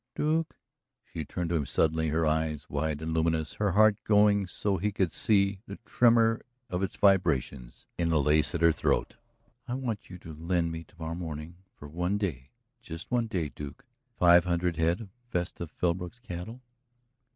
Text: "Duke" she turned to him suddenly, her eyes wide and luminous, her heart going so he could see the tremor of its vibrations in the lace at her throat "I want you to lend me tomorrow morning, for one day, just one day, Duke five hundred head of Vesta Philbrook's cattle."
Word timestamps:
"Duke" 0.15 0.55
she 1.03 1.23
turned 1.23 1.51
to 1.51 1.55
him 1.55 1.67
suddenly, 1.67 2.07
her 2.07 2.25
eyes 2.25 2.67
wide 2.67 3.03
and 3.03 3.13
luminous, 3.13 3.53
her 3.61 3.73
heart 3.73 3.97
going 4.03 4.47
so 4.47 4.77
he 4.77 4.91
could 4.91 5.13
see 5.13 5.61
the 5.67 5.75
tremor 5.85 6.41
of 6.71 6.81
its 6.81 6.95
vibrations 6.97 7.85
in 7.99 8.09
the 8.09 8.19
lace 8.19 8.55
at 8.55 8.61
her 8.61 8.71
throat 8.71 9.17
"I 9.67 9.75
want 9.75 10.09
you 10.09 10.17
to 10.17 10.33
lend 10.33 10.71
me 10.71 10.85
tomorrow 10.85 11.13
morning, 11.13 11.57
for 11.75 11.87
one 11.87 12.17
day, 12.17 12.49
just 12.81 13.11
one 13.11 13.27
day, 13.27 13.49
Duke 13.49 13.85
five 14.17 14.43
hundred 14.43 14.77
head 14.77 15.01
of 15.01 15.09
Vesta 15.29 15.67
Philbrook's 15.67 16.17
cattle." 16.19 16.63